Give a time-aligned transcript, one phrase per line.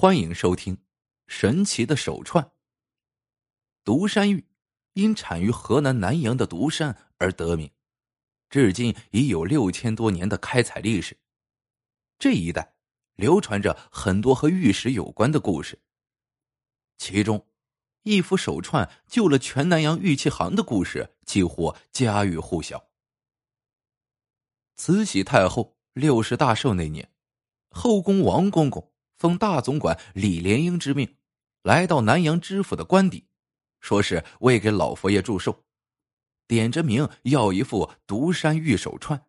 [0.00, 0.76] 欢迎收听
[1.26, 2.44] 《神奇的手串》。
[3.82, 4.46] 独山玉
[4.92, 7.68] 因产于河南南阳的独山而得名，
[8.48, 11.18] 至今已有六千多年的开采历史。
[12.16, 12.76] 这一带
[13.16, 15.82] 流传着很多和玉石有关的故事，
[16.96, 17.44] 其中
[18.04, 22.88] 一副手串救了全南阳玉器行的故事几乎家喻户晓。
[24.76, 27.10] 慈禧太后六十大寿那年，
[27.70, 28.92] 后宫王公公。
[29.18, 31.16] 奉大总管李莲英之命，
[31.62, 33.26] 来到南阳知府的官邸，
[33.80, 35.64] 说是为给老佛爷祝寿，
[36.46, 39.26] 点着名要一副独山玉手串。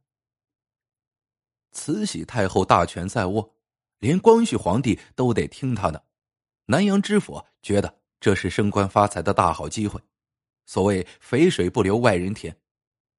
[1.71, 3.55] 慈禧太后大权在握，
[3.99, 6.05] 连光绪皇帝都得听她的。
[6.65, 9.99] 南阳知府觉得这是升官发财的大好机会，
[10.65, 12.55] 所谓肥水不流外人田，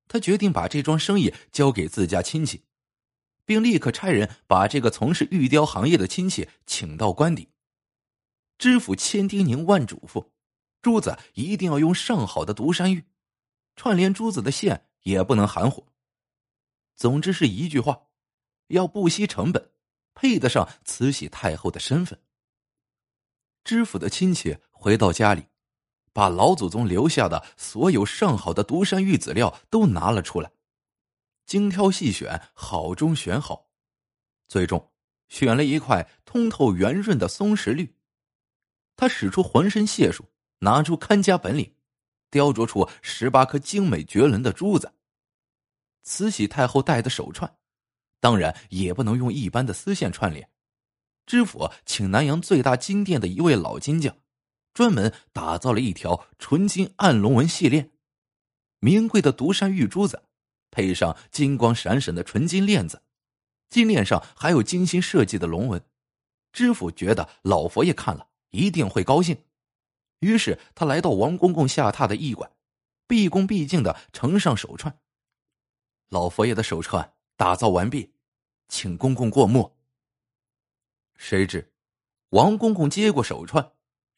[0.07, 2.63] 他决定把这桩生意交给自家亲戚。
[3.45, 7.49] 并立刻差人把这个从事玉雕行业的亲戚请到官邸。
[8.59, 10.27] 知府千叮咛万嘱咐，
[10.83, 13.05] 珠子一定要用上好的独山玉，
[13.75, 15.87] 串联珠子的线也不能含糊。
[16.95, 18.03] 总之是一句话，
[18.67, 19.71] 要不惜成本，
[20.15, 22.21] 配得上慈禧太后的身份。
[23.65, 25.45] 知府的亲戚回到家里，
[26.13, 30.53] 把老祖宗留下的所有上好的独山玉籽料都拿了出来。
[31.47, 33.69] 精挑细选，好中选好，
[34.49, 34.93] 最终
[35.29, 37.97] 选了一块通透圆润的松石绿。
[38.97, 41.75] 他使出浑身解数，拿出看家本领，
[42.31, 44.93] 雕琢出十八颗精美绝伦的珠子。
[46.03, 47.57] 慈禧太后戴的手串，
[48.21, 50.51] 当然也不能用一般的丝线串联。
[51.27, 54.17] 知府请南阳最大金店的一位老金匠，
[54.73, 57.93] 专门打造了一条纯金暗龙纹细链，
[58.81, 60.25] 名贵的独山玉珠子。
[60.71, 63.03] 配上金光闪闪的纯金链子，
[63.69, 65.83] 金链上还有精心设计的龙纹。
[66.53, 69.45] 知府觉得老佛爷看了一定会高兴，
[70.19, 72.51] 于是他来到王公公下榻的驿馆，
[73.07, 74.99] 毕恭毕敬的呈上手串。
[76.09, 78.13] 老佛爷的手串打造完毕，
[78.69, 79.77] 请公公过目。
[81.17, 81.73] 谁知，
[82.31, 83.73] 王公公接过手串，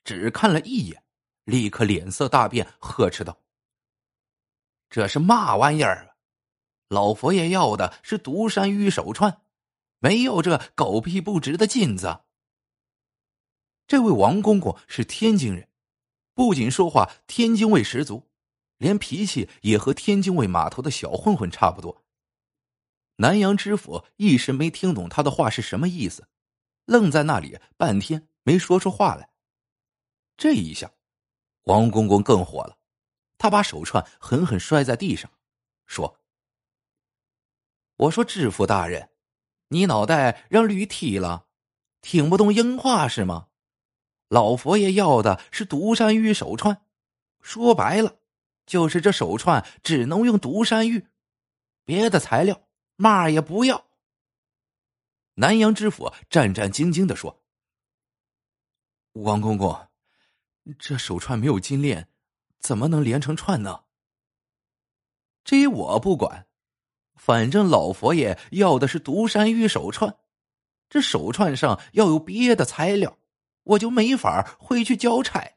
[0.05, 1.03] 只看了一眼，
[1.45, 3.39] 立刻脸色大变，呵斥道
[4.89, 6.09] ：“这是嘛玩意儿？”
[6.93, 9.41] 老佛爷要的是独山玉手串，
[9.99, 12.21] 没有这狗屁不值的金子。
[13.87, 15.71] 这位王公公是天津人，
[16.35, 18.29] 不仅说话天津味十足，
[18.77, 22.05] 连脾气也和天津卫码头的小混混差不多。
[23.17, 26.29] 南阳知府一时没听懂他的话是什么意思，
[26.85, 29.31] 愣在那里半天没说出话来。
[30.37, 30.93] 这一下，
[31.63, 32.77] 王公公更火了，
[33.39, 35.31] 他把手串狠狠摔在地上，
[38.03, 39.11] 我说：“知府大人，
[39.69, 41.47] 你脑袋让驴踢了，
[42.01, 43.49] 听不懂硬话是吗？
[44.29, 46.85] 老佛爷要的是独山玉手串，
[47.41, 48.17] 说白了，
[48.67, 51.07] 就是这手串只能用独山玉，
[51.85, 53.87] 别的材料嘛也不要。”
[55.35, 57.45] 南阳知府战战兢兢的说
[59.15, 59.89] ：“王公公，
[60.79, 62.09] 这手串没有金链，
[62.59, 63.85] 怎么能连成串呢？
[65.45, 66.49] 这我不管。”
[67.25, 70.19] 反正老佛爷要的是独山玉手串，
[70.89, 73.17] 这手串上要有别的材料，
[73.63, 75.53] 我就没法回去交差。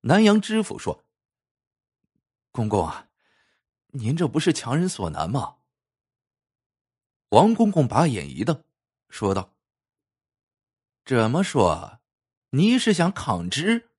[0.00, 1.04] 南阳知府说
[2.52, 3.10] ：“公公啊，
[3.88, 5.56] 您这不是强人所难吗？”
[7.28, 8.64] 王公公把眼一瞪，
[9.10, 9.54] 说道
[11.04, 12.00] ：“这么说，
[12.48, 13.90] 你是想抗旨？”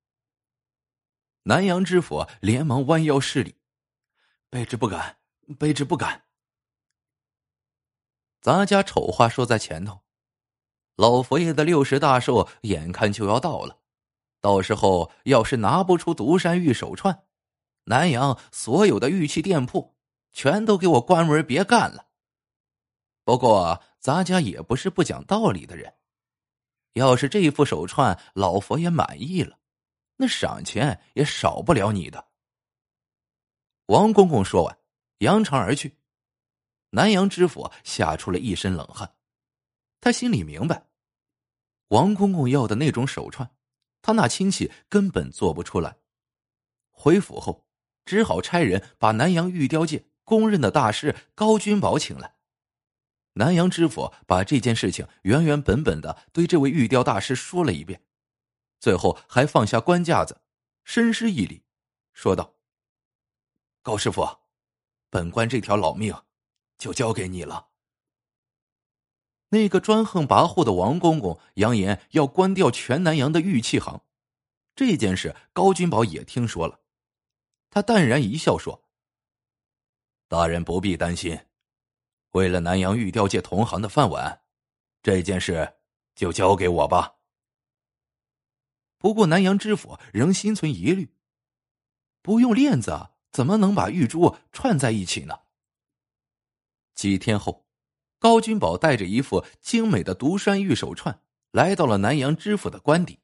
[1.46, 3.54] 南阳知府连忙弯腰施礼
[4.50, 5.18] ：“卑职不敢。”
[5.58, 6.26] 卑职不敢。
[8.42, 10.02] 咱家丑话说在前头，
[10.96, 13.78] 老佛爷的六十大寿眼看就要到了，
[14.40, 17.26] 到时候要是拿不出独山玉手串，
[17.84, 19.98] 南阳所有的玉器店铺
[20.32, 22.08] 全都给我关门别干了。
[23.26, 25.94] 不过咱家也不是不讲道理的人，
[26.94, 29.60] 要是这副手串老佛爷满意了，
[30.16, 32.26] 那赏钱也少不了你的。
[33.88, 34.79] 王公公说完。
[35.20, 35.98] 扬长而去，
[36.92, 39.16] 南阳知府吓出了一身冷汗。
[40.02, 40.88] 他心里明白，
[41.90, 43.52] 王公公要的那种手串，
[44.02, 45.98] 他那亲戚根本做不出来。
[46.90, 47.68] 回府后，
[48.06, 52.36] 只好差人把南阳玉雕界公认的大师高君宝请来。
[53.34, 58.04] 南阳知府把这件事情原原本本的对这位玉雕大师说了一遍，
[58.80, 60.42] 最后还放下官架子，
[60.84, 61.64] 深施一礼，
[62.14, 62.56] 说道
[63.84, 64.26] ：“高师傅。”
[65.10, 66.16] 本官这条老命，
[66.78, 67.70] 就交给你了。
[69.50, 74.04] 那个专横跋扈的王公公扬言要关掉全南阳的玉器行，
[74.76, 76.82] 这件事高君宝也听说了。
[77.72, 78.88] 他淡然一笑说
[80.30, 81.40] ：“大人不必担心，
[82.32, 84.44] 为了南阳玉雕界同行的饭碗，
[85.02, 85.80] 这件事
[86.14, 87.16] 就交给我吧。”
[89.00, 91.16] 不过南阳知府仍心存疑虑：
[92.22, 95.40] 不用链子，怎么能把玉珠串在一起呢？
[96.94, 97.66] 几天后。
[98.22, 101.22] 高君宝带着一副精美的独山玉手串，
[101.52, 103.22] 来到了南阳知府的官邸。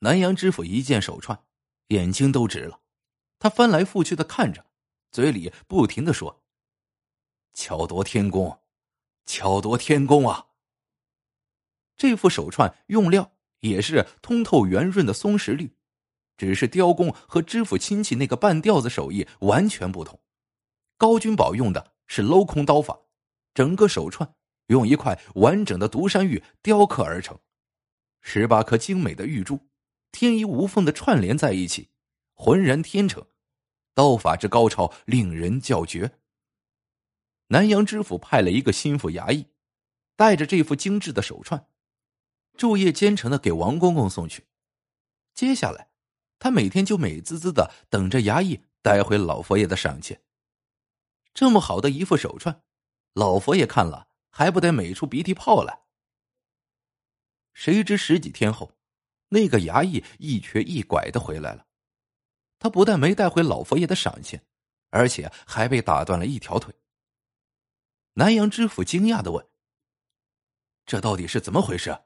[0.00, 1.46] 南阳知府一见手串，
[1.86, 2.82] 眼睛都直了，
[3.38, 4.66] 他翻来覆去的看着，
[5.10, 6.44] 嘴里不停的说
[7.54, 8.60] ：“巧夺天工，
[9.24, 10.48] 巧夺天工啊！”
[11.96, 15.74] 这副手串用料也是通透圆润的松石绿，
[16.40, 20.18] 只是雕工和知府亲戚那个半吊子手艺完全不同。
[20.96, 22.98] 高君宝用的是镂空刀法。
[23.52, 24.34] 整个手串
[24.68, 27.38] 用一块完整的独山玉雕刻而成，
[28.22, 29.68] 十八颗精美的玉珠，
[30.12, 31.90] 天衣无缝的串联在一起，
[32.32, 33.26] 浑然天成，
[33.92, 36.12] 刀法之高超令人叫绝。
[37.48, 39.48] 南阳知府派了一个心腹衙役，
[40.16, 41.66] 带着这副精致的手串，
[42.56, 44.46] 昼夜兼程的给王公公送去。
[45.34, 45.89] 接下来，
[46.40, 50.20] 他每天就美滋滋的等着衙役带回老佛爷的赏钱。
[51.32, 52.62] 这么好的一副手串。
[53.12, 55.82] 老佛爷看了，还不得美出鼻涕泡来？
[57.52, 58.72] 谁知十几天后，
[59.28, 61.66] 那个衙役一瘸一拐的回来了。
[62.58, 64.44] 他不但没带回老佛爷的赏钱，
[64.90, 66.74] 而且还被打断了一条腿。
[68.14, 69.46] 南阳知府惊讶的问
[70.86, 72.04] ：“这到底是怎么回事？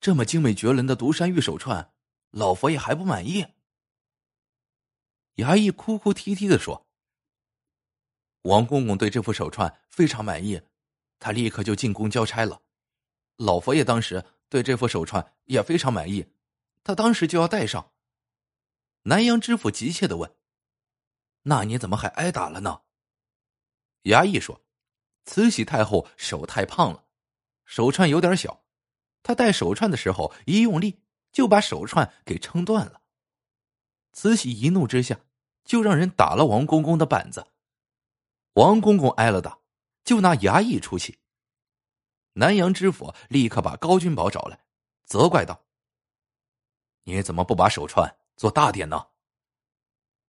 [0.00, 1.92] 这么精美绝伦的独山玉手串，
[2.30, 3.46] 老佛爷还不满意？”
[5.36, 6.86] 衙役哭哭啼啼的说。
[8.42, 10.62] 王公公对这副手串非常满意，
[11.18, 12.62] 他立刻就进宫交差了。
[13.36, 16.26] 老佛爷当时对这副手串也非常满意，
[16.82, 17.92] 他当时就要戴上。
[19.02, 20.34] 南阳知府急切的问
[21.42, 22.82] ：“那你怎么还挨打了呢？”
[24.04, 24.64] 衙役说
[25.24, 27.04] ：“慈禧太后手太胖了，
[27.64, 28.64] 手串有点小，
[29.22, 31.00] 她戴手串的时候一用力
[31.32, 33.02] 就把手串给撑断了。
[34.12, 35.20] 慈禧一怒之下，
[35.64, 37.46] 就让人打了王公公的板子。”
[38.54, 39.58] 王公公挨了打，
[40.02, 41.18] 就拿衙役出气。
[42.32, 44.64] 南阳知府立刻把高君宝找来，
[45.04, 45.64] 责怪道
[47.04, 49.08] ：“你怎么不把手串做大点呢？”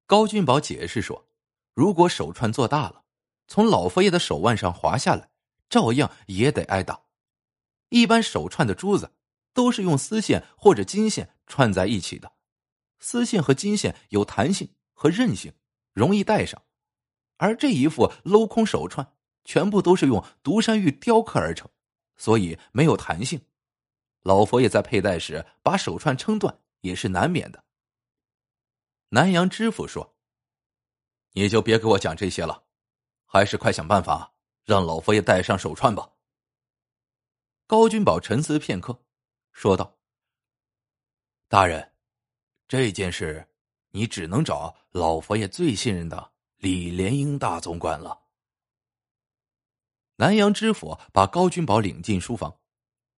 [0.06, 1.28] 高君宝解释说
[1.74, 3.04] ：“如果手串做大了，
[3.48, 5.30] 从老佛爷的手腕上滑下来，
[5.70, 7.02] 照样也得挨打。
[7.90, 9.12] 一般手串的珠子
[9.54, 12.32] 都是用丝线或者金线串在一起的，
[13.00, 15.54] 丝线和金线有弹性和韧性，
[15.94, 16.62] 容易戴上。”
[17.38, 19.14] 而这一副镂空手串，
[19.46, 21.70] 全部都是用独山玉雕刻而成，
[22.18, 23.42] 所以没有弹性。
[24.24, 27.64] 老佛爷在佩戴时把手串撑断也是难免的。
[29.08, 30.18] 南阳知府说
[31.32, 32.66] ：“你就别给我讲这些了，
[33.26, 34.34] 还是快想办法
[34.66, 36.12] 让老佛爷戴上手串吧。”
[37.66, 39.02] 高君宝沉思片刻，
[39.60, 40.00] 说道
[41.50, 41.92] ：“大人，
[42.66, 43.46] 这件事
[43.90, 48.18] 你只能找老佛爷最信任的。”李莲英大总管了。
[50.16, 52.58] 南阳知府把高君宝领进书房，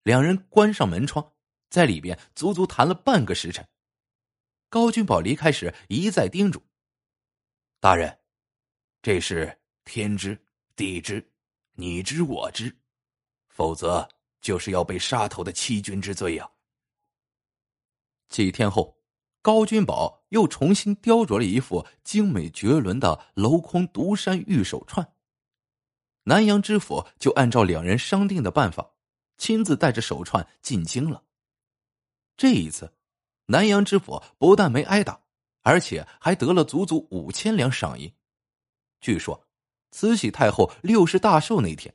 [0.02, 1.32] 两人关上门窗，
[1.70, 3.64] 在里边足足谈了半个时辰。
[4.68, 6.60] 高君宝离开时一再叮嘱
[7.80, 8.20] ：“大人，
[9.04, 10.44] 这事天知
[10.76, 11.32] 地知，
[11.74, 12.76] 你知我知，
[13.48, 14.10] 否则
[14.42, 16.50] 就是要被杀头的欺君之罪呀。”
[18.28, 18.98] 几天后。
[19.44, 25.16] 高君宝又重新雕琢了一副精美绝伦的镂空独山玉手串。
[26.26, 28.92] 南阳知府就按照两人商定的办法，
[29.40, 31.24] 亲自带着手串进京了。
[32.38, 32.94] 这一次，
[33.48, 35.20] 南阳知府不但没挨打，
[35.64, 38.14] 而且还得了足足五千两赏银。
[39.00, 39.48] 据说，
[39.90, 41.92] 慈禧太后六十大寿那天，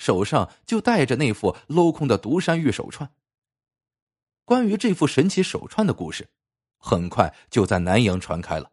[0.00, 3.12] 手上就戴着那副镂空的独山玉手串。
[4.46, 6.30] 关于这副神奇手串的故事。
[6.82, 8.72] 很快就在南阳传开了。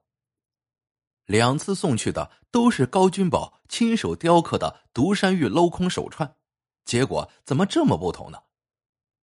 [1.26, 6.38] 两次送去的都是高君宝亲手雕刻的独山玉镂空手串，
[6.86, 8.44] 结果怎么这么不同呢？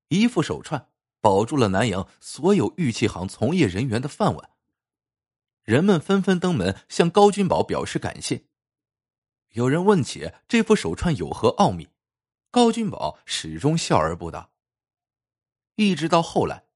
[0.08, 0.90] 一副手串
[1.22, 4.50] 保住了南阳所有玉器行从业人员的饭碗，
[5.62, 8.44] 人们纷纷登门向高君宝表示感谢。
[9.52, 11.88] 有人问起这副手串有何奥秘，
[12.54, 14.48] 高君宝始终笑而不答。
[15.74, 16.66] 一直到后来，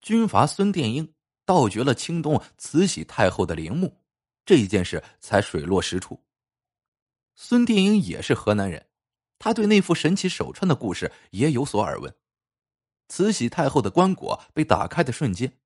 [0.00, 1.12] 军阀孙殿英。
[1.44, 4.00] 盗掘了清东慈禧太后的陵墓，
[4.46, 6.18] 这一件事才水落石出。
[7.34, 8.86] 孙殿英也是河南人，
[9.38, 12.14] 他对那副神奇手串的故事也有所耳闻。
[13.08, 15.58] 慈禧太后的棺椁被打开的瞬间，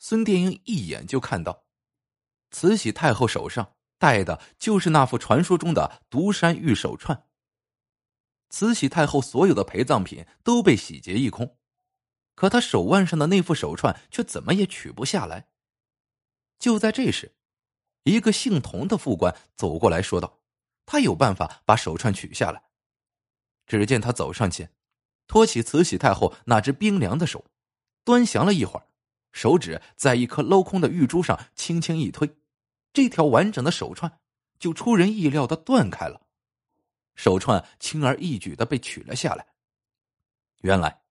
[0.00, 1.64] 孙殿英一眼就看到，
[2.50, 7.28] 慈禧太后手上戴的就是那副传说中的独山玉手串。
[8.54, 11.56] 慈禧太后所有的陪葬品都被洗劫一空，
[12.36, 15.48] 可她手腕上的那副手串却怎么也取不下来。
[16.60, 17.34] 就在这时，
[18.04, 20.38] 一个姓童的副官走过来说道
[20.86, 22.62] ：“他有办法把手串取下来。”
[23.66, 24.72] 只见他走上前。
[25.26, 27.44] 托起慈禧太后那只冰凉的手，
[28.04, 28.86] 端详了一会儿，
[29.32, 32.36] 手指在一颗镂空的玉珠上轻轻一推，
[32.92, 34.20] 这条完整的手串
[34.60, 36.20] 就出人意料的断开了，
[37.14, 39.46] 手串轻而易举的被取了下来。
[40.62, 41.02] 原来，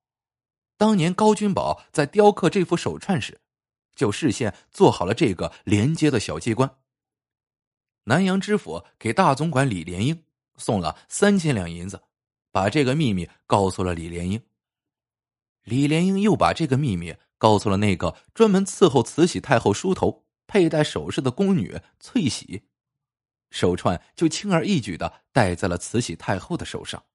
[0.78, 3.42] 当年高君宝在雕刻这副手串时，
[3.96, 6.78] 就事先做好了这个连接的小机关。
[8.06, 10.24] 南阳知府给大总管李莲英
[10.58, 12.04] 送了三千两银子。
[12.54, 14.40] 把这个秘密告诉了李莲英。
[15.64, 22.62] 李莲英又把这个秘密告诉了那个专门伺候慈禧太后梳头、佩戴首饰的宫女翠喜，
[23.54, 27.06] 手串就轻而易举的戴在了慈禧太后的手上。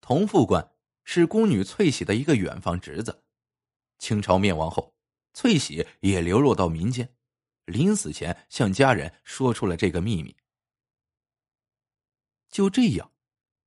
[0.00, 0.72] 童副官
[1.04, 3.22] 是宫女翠喜的一个远房侄子，
[3.98, 4.96] 清朝灭亡后，
[5.34, 7.14] 翠喜也流落到民间，
[7.66, 10.34] 临死前向家人说出了这个秘密。
[12.48, 13.12] 就这样。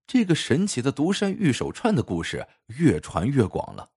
[0.08, 3.91] 这个神奇的独山玉手串的故事越传越广了。